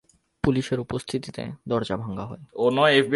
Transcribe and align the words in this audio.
পুলিশের 0.43 0.79
উপস্থিতিতে 0.79 1.43
দরজা 1.67 1.97
ভাঙা 1.97 2.25
হয়। 2.25 2.43